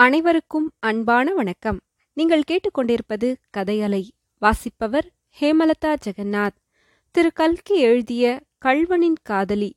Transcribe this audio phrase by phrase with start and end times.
[0.00, 1.80] அனைவருக்கும் அன்பான வணக்கம்.
[2.12, 6.56] நீங்கள் கேட்டுக்கொண்டிருப்பது கதையலை வாசிப்பவர் ஹேமலதா ஜெகநாத்.
[7.10, 7.32] திரு.
[7.32, 9.76] கல்கி எழுதிய கள்வனின் காதலி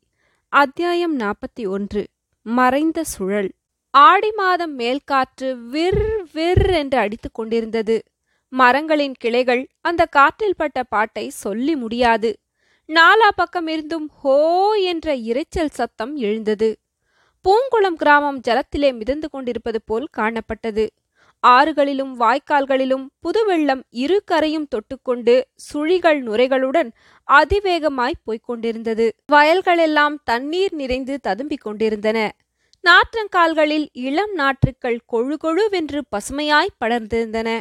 [0.49, 2.07] அத்தியாயம் நாற்பத்தி ஒன்று
[2.41, 3.51] மறைந்த சுழல்.
[3.89, 8.03] ஆடி மாதம் மேல்காற்று விர் விர் என்று அடித்துக் கொண்டிருந்தது.
[8.49, 12.39] மரங்களின் கிளைகள் அந்த காற்றில் பட்ட பாட்டை சொல்லி முடியாது.
[12.87, 16.77] நாலா பக்கமிருந்தும் ஹோ என்ற இரைச்சல் சத்தம் எழுந்தது.
[17.47, 20.87] பூங்குளம் கிராமம் ஜலத்திலே மிதந்து கொண்டிருப்பது போல் காணப்பட்டது.
[21.47, 25.41] ஆறுகளிலும் வாய்க்கால்களிலும் புதுவெள்ளம் இரு கரையும் தொட்டுக்கொண்டு
[25.73, 26.89] சுழிகள் நுரைகளுடன்
[27.31, 29.15] அதிவேகமாய் போய்க் கொண்டிருந்தது.
[29.31, 32.31] வயல்களெல்லாம் தண்ணீர் நிறைந்து ததும்பிக் கொண்டிருந்தன.
[32.83, 37.59] நாற்றங்கால்களில் இளம் நாற்றுக்கள் கொழு கொழுவென்று பசுமையாய் படர்ந்திருந்தன.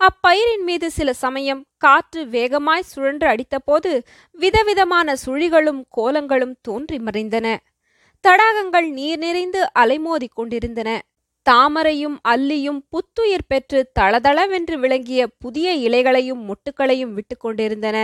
[0.00, 4.02] அப்பயிரின் மீது சில சமயம் காற்று வேகமாய் சுழன்று அடித்தபோது
[4.32, 7.56] விதவிதமான சுழிகளும் கோலங்களும் தோன்றி மறைந்தன.
[8.24, 10.90] தடாகங்கள் நீர் நிறைந்து அலைமோதிக் கொண்டிருந்தன.
[11.46, 17.96] தாமரையும் அல்லியும் புத்துயிர் பெற்று தளதளவென்று விளங்கிய புதிய இலைகளையும் முட்டுக்களையும் விட்டு கொண்டிருந்தன.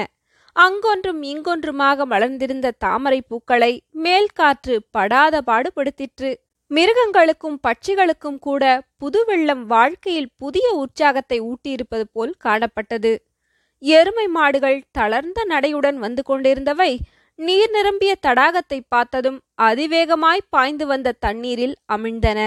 [0.56, 6.30] அங்கொன்றும் இங்கொன்றுமாக மலர்ந்திருந்த தாமரை பூக்களை மேல் காற்று படாத பாடுபடுத்திற்று.
[6.70, 8.62] மிருகங்களுக்கும் பட்சிகளுக்கும் கூட
[8.96, 13.12] புது வெள்ளம் வாழ்க்கையில் புதிய உற்சாகத்தை ஊட்டியிருப்பது போல் காணப்பட்டது.
[13.82, 16.90] எருமை மாடுகள் தளர்ந்த நடையுடன் வந்து கொண்டிருந்தவை
[17.38, 22.40] நீர் நிரம்பிய தடாகத்தை பார்த்ததும் அதிவேகமாய் பாய்ந்து வந்த தண்ணீரில் அமிழ்ந்தன.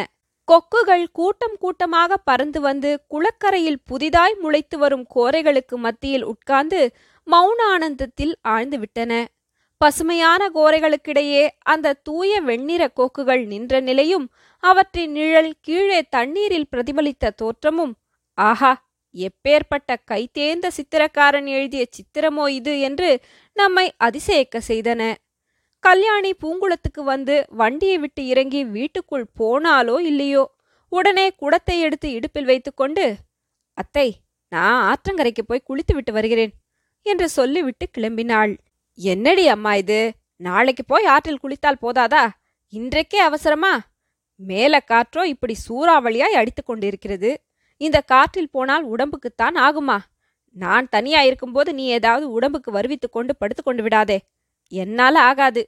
[0.47, 6.81] கொக்குகள் கூட்டம் கூட்டமாக பறந்து வந்து குளக்கரையில் புதிதாய் முளைத்து வரும் கோரைகளுக்கு மத்தியில் உட்கார்ந்து
[7.27, 9.11] மௌன ஆனந்தத்தில் ஆழ்ந்துவிட்டன.
[9.77, 14.27] பசுமையான கோரைகளுக்கிடையே அந்த தூய வெண்ணிற கோக்குகள் நின்ற நிலையும்
[14.63, 17.93] அவற்றின் நிழல் கீழே தண்ணீரில் பிரதிபலித்த தோற்றமும்
[18.37, 18.71] ஆஹா
[19.15, 23.09] எப்பேற்பட்ட கைதேர்ந்த சித்திரக்காரன் எழுதிய சித்திரமோ இது என்று
[23.57, 25.01] நம்மை அதிசயிக்க செய்தன.
[25.83, 30.43] கல்யாணி பூங்குளத்துக்கு வந்து வண்டியை விட்டு இறங்கி வீட்டுக்குள் போனாலோ இல்லையோ
[30.91, 33.05] உடனே குடத்தை எடுத்து இடுப்பில் வைத்துக்கொண்டு
[33.77, 34.07] அத்தை
[34.47, 36.53] நான் ஆற்றங்கரைக்கு போய் குளித்து விட்டு வருகிறேன்
[37.05, 38.53] என்று சொல்லிவிட்டு கிளம்பினாள்.
[38.99, 39.99] என்னடி அம்மா இது?
[40.35, 42.23] நாளைக்கு போய் ஆற்றில் குளித்தால் போதாதா?
[42.73, 43.73] இன்றைக்கே அவசரமா?
[44.39, 47.31] மேல காற்றோ இப்படி சூறாவளியாய் அடித்துக் கொண்டிருக்கிறது.
[47.81, 49.97] இந்த காற்றில் போனால் உடம்புக்குத்தான் ஆகுமா?
[50.55, 54.17] நான் தனியா இருக்கும்போது நீ ஏதாவது உடம்புக்கு வருவித்துக் கொண்டு படுத்துக்கொண்டு விடாதே.
[54.71, 55.61] என்னால் ஆகாது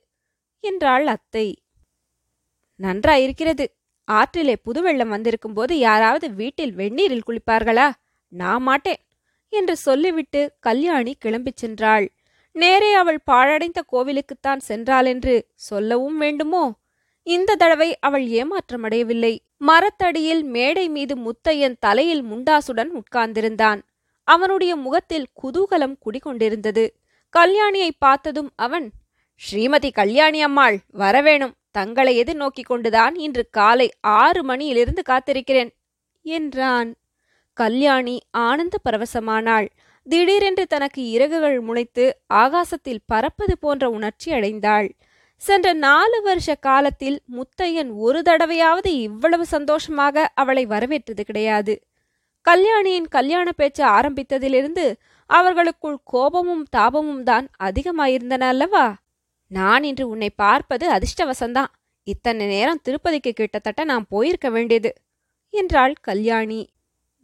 [0.63, 1.47] என்றாள் அத்தை.
[2.79, 3.65] நன்றா இருக்கிறது
[4.07, 7.87] ஆற்றிலே புது வெள்ளம் வந்திருக்கும் போது யாராவது வீட்டில் வெந்நீரில் குளிப்பார்களா?
[8.33, 9.01] நான் மாட்டேன்
[9.53, 12.05] என்று சொல்லிவிட்டு கல்யாணி கிளம்பிச் சென்றாள்.
[12.55, 15.35] நேரே அவள் பாழடைந்த கோவிலுக்குத்தான் சென்றாள் என்று
[15.67, 16.63] சொல்லவும் வேண்டுமோ?
[17.27, 19.33] இந்த தடவை அவள் ஏமாற்றமடையவில்லை.
[19.67, 23.81] மரத்தடியில் மேடை மீது முத்தையன் தலையில் முண்டாசுடன் உட்கார்ந்திருந்தான்.
[24.27, 26.85] அவனுடைய முகத்தில் குதூகலம் குடிகொண்டிருந்தது.
[27.33, 28.87] கல்யாணியை பார்த்ததும் அவன்
[29.41, 35.71] ஸ்ரீமதி கல்யாணி அம்மாள் வரவேணும் தங்களை எதிர்நோக்கிக் கொண்டுதான் இன்று காலை ஆறு மணியிலிருந்து காத்திருக்கிறேன்
[36.25, 36.95] என்றான்.
[37.53, 39.67] கல்யாணி ஆனந்த பரவசமானாள்.
[40.03, 44.89] திடீரென்று தனக்கு இறகுகள் முளைத்து ஆகாசத்தில் பறப்பது போன்ற உணர்ச்சி அடைந்தாள்.
[45.43, 51.73] சென்ற நாலு வருஷ காலத்தில் முத்தையன் ஒரு தடவையாவது இவ்வளவு சந்தோஷமாக அவளை வரவேற்றது கிடையாது.
[52.41, 54.85] கல்யாணியின் கல்யாண பேச்சு ஆரம்பித்ததிலிருந்து
[55.29, 58.85] அவர்களுக்குள் கோபமும் தாபமும் தான் அதிகமாயிருந்தன அல்லவா?
[59.51, 61.71] நான் இன்று உன்னை பார்ப்பது அதிர்ஷ்டவசந்தான்.
[62.07, 64.91] இத்தனை நேரம் திருப்பதிக்கு கிட்டத்தட்ட நான் போயிருக்க வேண்டியது
[65.53, 66.61] என்றாள் கல்யாணி.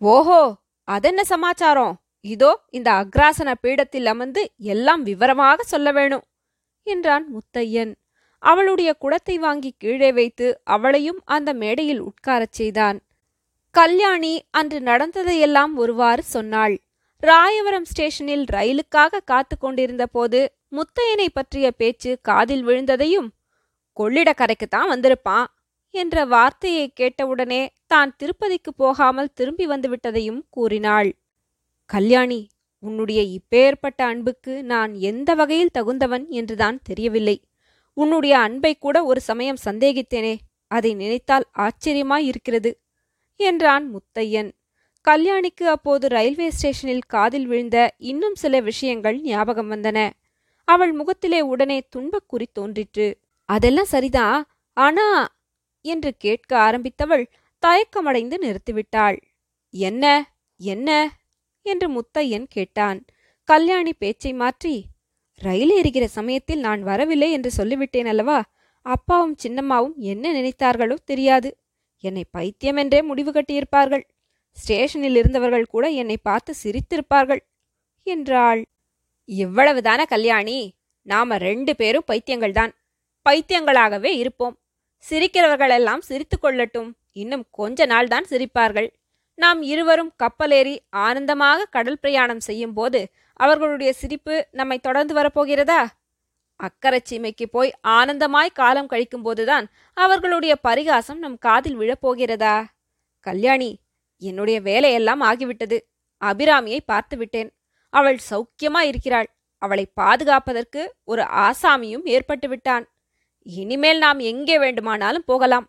[0.02, 0.42] ஓஹோ
[0.88, 1.96] அதென்ன சமாச்சாரம்?
[2.26, 4.42] இதோ இந்த அக்ராசன பீடத்தில் அமர்ந்து
[4.74, 6.26] எல்லாம் விவரமாக சொல்ல வேணும்
[6.88, 7.92] என்றான் முத்தையன்.
[8.44, 13.02] அவளுடைய குடத்தை வாங்கி கீழே வைத்து அவளையும் அந்த மேடையில் உட்காரச் செய்தான்.
[13.72, 16.76] கல்யாணி அன்று நடந்ததையெல்லாம் ஒருவாறு சொன்னாள்.
[17.24, 20.40] ராயவரம் ஸ்டேஷனில் ரயிலுக்காக காத்து கொண்டிருந்த போது
[20.72, 23.30] முத்தையனை பற்றிய பேச்சு காதில் விழுந்ததையும்
[23.98, 25.48] கொள்ளிடக்கரைக்குத்தான் வந்திருப்பான்
[25.90, 31.10] என்ற வார்த்தையை கேட்டவுடனே தான் திருப்பதிக்கு போகாமல் திரும்பி வந்துவிட்டதையும் கூறினாள்.
[31.86, 37.38] கல்யாணி உன்னுடைய இப்பேற்பட்ட அன்புக்கு நான் எந்த வகையில் தகுந்தவன் என்றுதான் தெரியவில்லை.
[38.02, 40.36] உன்னுடைய அன்பை கூட ஒரு சமயம் சந்தேகித்தேனே.
[40.68, 42.72] அதை நினைத்தால் ஆச்சரியமாய் இருக்கிறது
[43.40, 44.50] என்றான் முத்தையன்.
[45.06, 50.10] கல்யாணிக்கு அப்போது ரயில்வே ஸ்டேஷனில் காதில் விழுந்த இன்னும் சில விஷயங்கள் ஞாபகம் வந்தன.
[50.68, 53.08] அவள் முகத்திலே உடனே துன்பக்குறி தோன்றிற்று.
[53.50, 54.46] அதெல்லாம் சரிதான்
[54.78, 55.08] ஆனா?
[55.86, 57.26] என்று கேட்க ஆரம்பித்தவள்
[57.64, 59.18] தயக்கமடைந்து நிறுத்திவிட்டாள்.
[59.74, 60.06] என்ன?
[60.60, 60.90] என்ன?
[61.66, 63.00] என்று முத்தையன் கேட்டான்.
[63.44, 64.76] கல்யாணி பேச்சை மாற்றி
[65.42, 68.44] ரயில் ஏறுகிற சமயத்தில் நான் வரவில்லை என்று சொல்லிவிட்டேன் அல்லவா
[68.82, 71.58] அப்பாவும் சின்னம்மாவும் என்ன நினைத்தார்களோ தெரியாது.
[72.04, 74.04] என்னை பைத்தியம் என்றே முடிவு கட்டியிருப்பார்கள்.
[74.52, 77.40] ஸ்டேஷனில் இருந்தவர்கள் கூட என்னை பார்த்து சிரித்திருப்பார்கள்.
[78.04, 78.66] என்றாள்.
[79.28, 80.74] இவ்வளவுதான கல்யாணி.
[81.02, 82.72] நாம ரெண்டு பேரும் பைத்தியங்கள்தான்.
[83.30, 84.58] பைத்தியங்களாகவே இருப்போம்.
[85.10, 86.92] சிரிக்கிறவர்களெல்லாம் சிரித்துக் கொள்ளட்டும்.
[87.12, 88.90] இன்னும் கொஞ்ச நாள்தான் சிரிப்பார்கள்.
[89.36, 93.08] நாம் இருவரும் கப்பலேறி ஆனந்தமாக கடல் பிரயாணம் செய்யும் போது
[93.40, 95.82] அவர்களுடைய சிரிப்பு நம்மை தொடர்ந்து வரப்போகிறதா?
[96.60, 99.66] அக்கறை சீமைக்கு போய் ஆனந்தமாய் காலம் கழிக்கும் போதுதான்
[99.98, 102.56] அவர்களுடைய பரிகாசம் நம் காதில் விழப்போகிறதா?
[103.26, 103.70] கல்யாணி
[104.22, 105.78] என்னுடைய வேலையெல்லாம் ஆகிவிட்டது.
[106.22, 107.50] அபிராமியை பார்த்து விட்டேன்
[107.94, 109.30] அவள் சௌக்கியமா இருக்கிறாள்
[109.62, 112.86] அவளை பாதுகாப்பதற்கு ஒரு ஆசாமியும் ஏற்பட்டு விட்டான்
[113.46, 115.66] இனிமேல் நாம் எங்கே வேண்டுமானாலும் போகலாம்.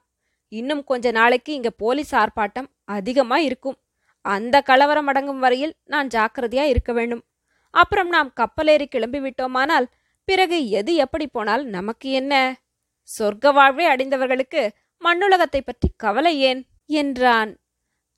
[0.52, 3.78] இன்னும் கொஞ்ச நாளைக்கு இங்க போலீஸ் ஆர்ப்பாட்டம் அதிகமா இருக்கும்
[4.24, 7.22] அந்த கலவரம் அடங்கும் வரையில் நான் ஜாக்கிரதையா இருக்க வேண்டும்.
[7.70, 9.86] அப்புறம் நாம் கப்பலேறி கிளம்பிவிட்டோமானால்
[10.24, 12.62] பிறகு எது எப்படி போனால் நமக்கு என்ன?
[13.18, 14.70] சொர்க்க வாழ்வை அடைந்தவர்களுக்கு
[15.04, 16.66] மண்ணுலகத்தை பற்றி கவலை ஏன்?
[16.86, 17.58] என்றான்.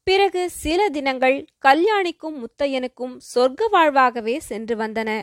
[0.04, 5.22] பிறகு சில தினங்கள் கல்யாணிக்கும் முத்தையனுக்கும் சொர்க்க வாழ்வாகவே சென்று வந்தன.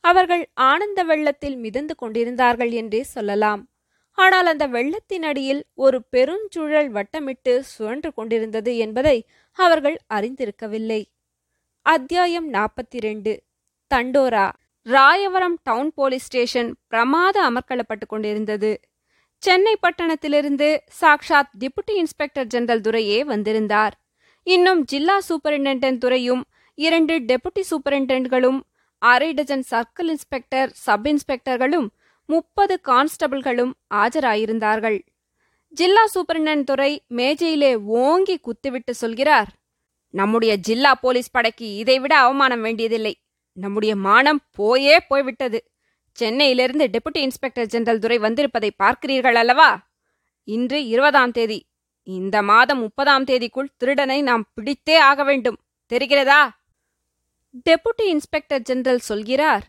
[0.00, 3.68] அவர்கள் ஆனந்த வெள்ளத்தில் மிதந்து கொண்டிருந்தார்கள் என்றே சொல்லலாம்.
[4.18, 11.04] ஆனால் அந்த வெள்ளத்தின் அடியில் ஒரு பெருஞ்சுழல் வட்டமிட்டு சுழன்று கொண்டிருந்தது என்பதை அவர்கள் அறிந்திருக்கவில்லை.
[11.82, 13.44] அத்தியாயம் நாற்பத்தி ரெண்டு.
[13.94, 14.50] தண்டோரா.
[14.86, 18.80] ராயவரம் டவுன் போலீஸ் ஸ்டேஷன் பிரமாத அமர்க்களப்பட்டு கொண்டிருந்தது.
[19.38, 20.68] சென்னை பட்டணத்திலிருந்து
[21.00, 23.94] சாக்ஷாத் டிப்யூட்டி இன்ஸ்பெக்டர் ஜெனரல் துரையே வந்திருந்தார்.
[24.42, 26.44] இன்னும் ஜில்லா சூப்பரிண்டென்டென்ட் துறையும்
[26.74, 28.60] இரண்டு டெபுட்டி சூப்பரிண்டென்ட்களும்
[28.98, 31.86] அரை டஜன் சர்க்கிள் இன்ஸ்பெக்டர் சப் இன்ஸ்பெக்டர்களும்
[32.26, 34.98] முப்பது கான்ஸ்டபிள்களும் ஆஜராயிருந்தார்கள்.
[35.68, 39.48] ஜில்லா சூப்பரிண்டென்ட் துறை மேஜையிலே ஓங்கி குத்துவிட்டு சொல்கிறார்
[40.10, 43.14] நம்முடைய ஜில்லா போலீஸ் படைக்கு இதைவிட அவமானம் வேண்டியதில்லை.
[43.56, 45.64] நம்முடைய மானம் போயே போய்விட்டது.
[46.12, 49.88] சென்னையிலிருந்து டெபுட்டி இன்ஸ்பெக்டர் ஜெனரல் துரை வந்திருப்பதை பார்க்கிறீர்கள் அல்லவா?
[50.44, 51.66] இன்று இருபதாம் தேதி.
[52.02, 55.58] இந்த மாதம் முப்பதாம் தேதிக்குள் திருடனை நாம் பிடித்தே ஆக வேண்டும்.
[55.92, 56.40] தெரிகிறதா?
[57.70, 59.64] டெபுட்டி இன்ஸ்பெக்டர் ஜெனரல் சொல்கிறார்.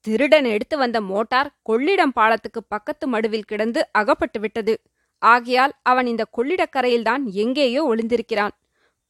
[0.00, 4.82] திருடன் எடுத்து வந்த மோட்டார் கொள்ளிடம் பாலத்துக்கு பக்கத்து மடுவில் கிடந்து அகப்பட்டு விட்டது.
[5.18, 8.54] ஆகையால் அவன் இந்த கொள்ளிடக்கரையில்தான் எங்கேயோ ஒளிந்திருக்கிறான்.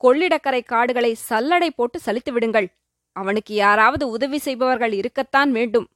[0.04, 2.68] கொள்ளிடக்கரை காடுகளை சல்லடை போட்டு சலித்து விடுங்கள்.
[3.16, 5.86] அவனுக்கு யாராவது உதவி செய்பவர்கள் இருக்கத்தான் வேண்டும்.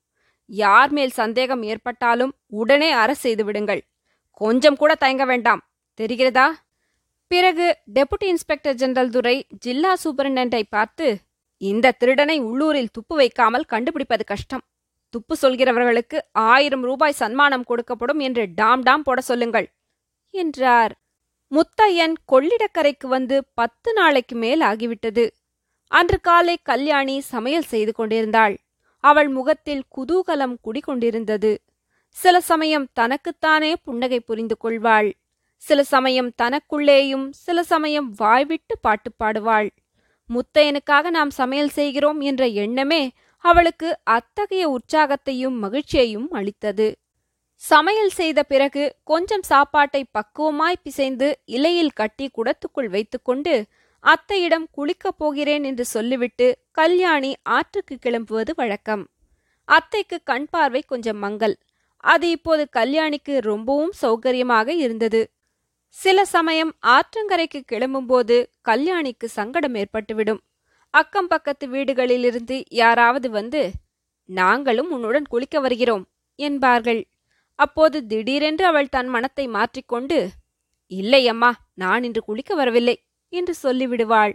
[0.51, 3.83] யார் மேல் சந்தேகம் ஏற்பட்டாலும் உடனே அரசு செய்து விடுங்கள்.
[4.41, 5.63] கொஞ்சம் கூட தயங்க வேண்டாம்.
[5.99, 6.47] தெரிகிறதா?
[7.31, 11.07] பிறகு டெபுட்டி இன்ஸ்பெக்டர் ஜெனரல் துரை ஜில்லா சூப்பரிண்டென்டை பார்த்து
[11.61, 14.65] இந்த திருடனை உள்ளூரில் துப்பு வைக்காமல் கண்டுபிடிப்பது கஷ்டம்.
[15.15, 19.69] துப்பு சொல்கிறவர்களுக்கு ஆயிரம் ரூபாய் சன்மானம் கொடுக்கப்படும் என்று டாம் டாம் போட சொல்லுங்கள்
[20.35, 20.93] என்றார்.
[21.53, 25.25] முத்தையன் கொள்ளிடக்கரைக்கு வந்து பத்து நாளைக்கு மேல் ஆகிவிட்டது.
[25.91, 28.55] அன்று காலை கல்யாணி சமையல் செய்து கொண்டிருந்தாள்.
[29.05, 31.53] அவள் முகத்தில் குதூகலம் குடிகொண்டிருந்தது.
[32.17, 35.11] சில சமயம் தனக்குத்தானே புன்னகை புரிந்து கொள்வாள்.
[35.63, 39.69] சில சமயம் தனக்குள்ளேயும் சில சமயம் வாய்விட்டு பாட்டு பாடுவாள்.
[40.31, 43.03] முத்தையனுக்காக நாம் சமையல் செய்கிறோம் என்ற எண்ணமே
[43.45, 46.89] அவளுக்கு அத்தகைய உற்சாகத்தையும் மகிழ்ச்சியையும் அளித்தது.
[47.63, 53.55] சமையல் செய்த பிறகு கொஞ்சம் சாப்பாட்டை பக்குவமாய் பிசைந்து இலையில் கட்டி குடத்துக்குள் வைத்துக்கொண்டு
[54.05, 59.11] அத்தையிடம் குளிக்கப் போகிறேன் என்று சொல்லிவிட்டு கல்யாணி ஆற்றுக்கு கிளம்புவது வழக்கம்.
[59.65, 61.57] அத்தைக்கு கண் பார்வை கொஞ்சம் மங்கல்.
[61.97, 65.31] அது இப்போது கல்யாணிக்கு ரொம்பவும் சௌகரியமாக இருந்தது.
[65.89, 70.41] சில சமயம் ஆற்றங்கரைக்கு கிளம்பும்போது கல்யாணிக்கு சங்கடம் ஏற்பட்டுவிடும்.
[70.91, 73.71] அக்கம் பக்கத்து வீடுகளிலிருந்து யாராவது வந்து
[74.25, 77.03] நாங்களும் உன்னுடன் குளிக்க வருகிறோம் என்பார்கள்.
[77.55, 80.29] அப்போது திடீரென்று அவள் தன் மனத்தை மாற்றிக்கொண்டு
[80.87, 82.97] இல்லை அம்மா நான் இன்று குளிக்க வரவில்லை.
[83.33, 84.35] என்று சொல்லிவிடுவாள்.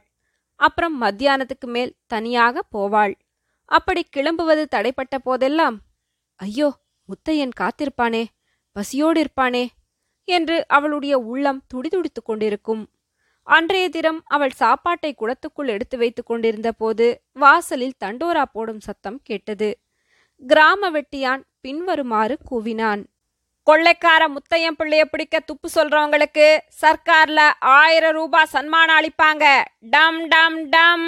[0.59, 3.13] அப்புறம் மத்தியானத்துக்கு மேல் தனியாக போவாள்.
[3.71, 5.77] அப்படி கிளம்புவது தடைப்பட்ட போதெல்லாம்
[6.39, 6.69] ஐயோ
[7.09, 8.23] முத்தையன் காத்திருப்பானே
[8.75, 9.65] பசியோடு இருப்பானே
[10.27, 12.83] என்று அவளுடைய உள்ளம் துடிதுடித்துக் கொண்டிருக்கும்.
[13.47, 19.69] அன்றைய தினம் அவள் சாப்பாட்டை குளத்துக்குள் எடுத்து வைத்துக் கொண்டிருந்த போது வாசலில் தண்டோரா போடும் சத்தம் கேட்டது.
[20.43, 23.03] கிராம வெட்டியான் பின்வருமாறு கூவினான்.
[23.67, 26.47] கொள்ளைக்கார முத்தையன் பிள்ளைய பிடிக்க துப்பு சொல்றவங்களுக்கு
[26.81, 29.45] சர்க்கார்ல ஆயிரம் ரூபாய் சன்மானம் அளிப்பாங்க.
[29.79, 31.07] டம் டம் டம்.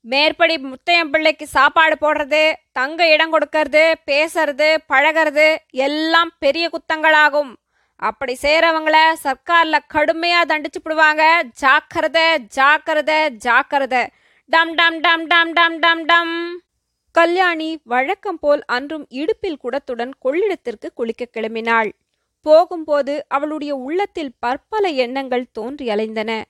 [0.00, 7.52] மேற்படி முத்தையன் பிள்ளைக்கு சாப்பாடு போடுறது தங்க இடம் கொடுக்கறது பேசுறது பழகிறது எல்லாம் பெரிய குத்தங்களாகும்.
[7.96, 11.24] அப்படி செய்யறவங்கள சர்க்கார்ல கடுமையா தண்டிச்சு விடுவாங்க
[11.62, 12.18] ஜாக்கிரத
[12.56, 13.12] ஜாக்கிரத
[13.46, 14.06] ஜாக்கிரத.
[14.46, 16.34] டம் டம் டம் டம் டம் டம் டம்.
[17.18, 21.92] கல்யாணி வழக்கம் போல் அன்றும் இடுப்பில் குடத்துடன் கொள்ளிடத்திற்கு குளிக்க கிளம்பினாள்.
[22.40, 26.42] போகும்போது அவளுடைய உள்ளத்தில் பற்பல எண்ணங்கள் தோன்றி அலைந்தன.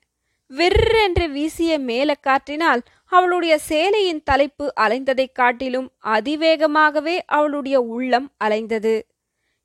[0.56, 9.02] விற்றென்று வீசிய மேலக்காற்றினால் அவளுடைய சேலையின் தலைப்பு அலைந்ததைக் காட்டிலும் அதிவேகமாகவே அவளுடைய உள்ளம் அலைந்தது.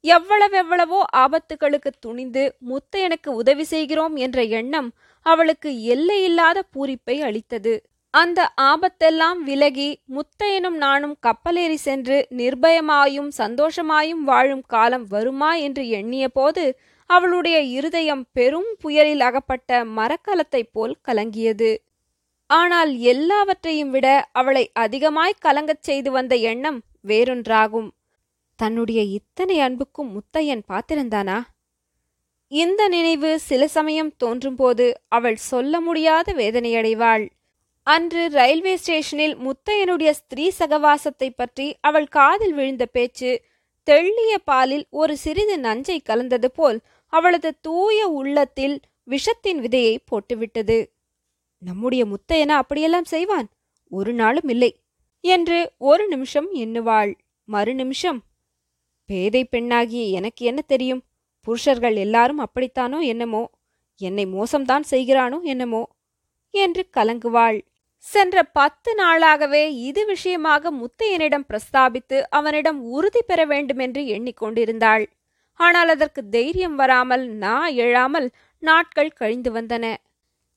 [0.04, 4.92] எவ்வளவெவ்வளவோ ஆபத்துகளுக்கு துணிந்து முத்தையனுக்கு உதவி செய்கிறோம் என்ற எண்ணம்
[5.22, 7.82] அவளுக்கு எல்லையில்லாத பூரிப்பை அளித்தது.
[8.14, 16.64] அந்த ஆபத்தெல்லாம் விலகி முத்தையனும் நானும் கப்பலேறி சென்று நிர்பயமாயும் சந்தோஷமாயும் வாழும் காலம் வருமா என்று எண்ணிய போது
[17.10, 21.72] அவளுடைய இருதயம் பெரும் புயலில் அகப்பட்ட மரக்கலத்தைப் போல் கலங்கியது.
[22.50, 27.90] ஆனால் எல்லாவற்றையும் விட அவளை அதிகமாய் கலங்கச் செய்து வந்த எண்ணம் வேறொன்றாகும்.
[28.60, 31.38] தன்னுடைய இத்தனை அன்புக்கும் முத்தையன் பாத்திருந்தானா?
[32.52, 37.26] இந்த நினைவு சில சமயம் தோன்றும்போது அவள் சொல்ல முடியாத வேதனையடைவாள்.
[37.88, 43.32] அன்று ரயில்வே ஸ்டேஷனில் முத்தையனுடைய ஸ்திரீ சகவாசத்தை பற்றி அவள் காதில் விழுந்த பேச்சு
[43.88, 46.80] தெள்ளிய பாலில் ஒரு சிறிது நஞ்சை கலந்தது போல்
[47.14, 48.76] அவளது தூய உள்ளத்தில்
[49.08, 50.78] விஷத்தின் விதையை போட்டுவிட்டது.
[51.62, 53.48] நம்முடைய முத்தையனா அப்படியெல்லாம் செய்வான்?
[53.92, 54.72] ஒரு நாளும் இல்லை
[55.22, 57.14] என்று ஒரு நிமிஷம் எண்ணுவாள்.
[57.48, 58.20] மறு நிமிஷம்
[59.10, 61.04] பேதை பெண்ணாகிய எனக்கு என்ன தெரியும்?
[61.48, 63.44] புருஷர்கள் எல்லாரும் அப்படித்தானோ என்னமோ?
[64.02, 65.84] என்னை மோசம்தான் செய்கிறானோ என்னமோ?
[66.54, 67.60] என்று கலங்குவாள்.
[68.06, 75.06] சென்ற பத்து நாளாகவே இது விஷயமாக முத்தையனிடம் பிரஸ்தாபித்து அவனிடம் உறுதி பெற வேண்டுமென்று எண்ணிக்கொண்டிருந்தாள்.
[75.60, 78.28] ஆனால் அதற்கு தைரியம் வராமல் நா எழாமல்
[78.64, 79.86] நாட்கள் கழிந்து வந்தன.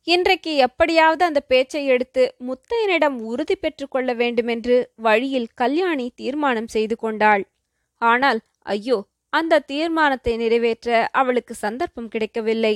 [0.06, 4.76] இன்றைக்கு எப்படியாவது அந்த பேச்சை எடுத்து முத்தையனிடம் உறுதி பெற்றுக் கொள்ள வேண்டுமென்று
[5.06, 7.44] வழியில் கல்யாணி தீர்மானம் செய்து கொண்டாள்.
[8.02, 8.40] ஆனால்
[8.74, 8.98] ஐயோ
[9.32, 12.74] அந்த தீர்மானத்தை நிறைவேற்ற அவளுக்கு சந்தர்ப்பம் கிடைக்கவில்லை.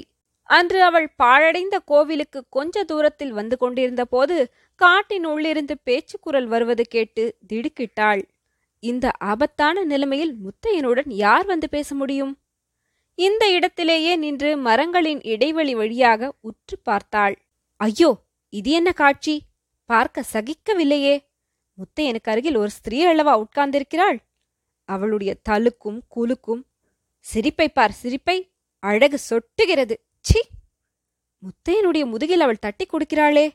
[0.50, 4.36] அன்று அவள் பாழடைந்த கோவிலுக்கு கொஞ்ச தூரத்தில் வந்து கொண்டிருந்த போது
[4.80, 8.22] காட்டின் உள்ளிருந்து பேச்சு குரல் வருவது கேட்டு திடுக்கிட்டாள்.
[8.82, 12.32] இந்த ஆபத்தான நிலைமையில் முத்தையனுடன் யார் வந்து பேச முடியும்?
[13.18, 17.36] இந்த இடத்திலேயே நின்று மரங்களின் இடைவெளி வழியாக உற்று பார்த்தாள்.
[17.80, 18.10] ஐயோ
[18.52, 19.34] இது என்ன காட்சி?
[19.90, 21.14] பார்க்க சகிக்கவில்லையே.
[21.78, 24.18] முத்தையனுக்கு அருகில் ஒரு ஸ்திரீ அல்லவா உட்கார்ந்திருக்கிறாள்.
[24.88, 26.62] அவளுடைய தலுக்கும் குலுக்கும்
[27.26, 28.36] சிரிப்பை பார் சிரிப்பை
[28.82, 29.94] அழகு சொட்டுகிறது.
[30.24, 30.40] சி
[31.42, 33.50] முத்தையனுடைய முதுகில் அவள் தட்டி கொடுக்கிறாளே.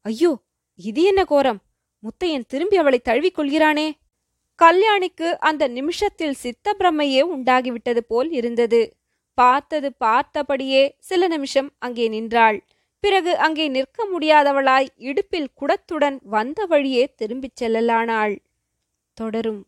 [0.00, 0.30] ஐயோ
[0.74, 1.60] இது என்ன கோரம்?
[2.02, 3.88] முத்தையன் திரும்பி அவளை தழுவிக் கொள்கிறானே.
[4.58, 8.80] கல்யாணிக்கு அந்த நிமிஷத்தில் சித்த பிரம்மையே உண்டாகிவிட்டது போல் இருந்தது.
[9.34, 12.58] பார்த்தது பார்த்தபடியே சில நிமிஷம் அங்கே நின்றாள்.
[13.00, 18.34] பிறகு அங்கே நிற்க முடியாதவளாய் இடுப்பில் குடத்துடன் வந்த வழியே திரும்பிச் செல்லலானாள்.
[19.18, 19.66] தொடரும்.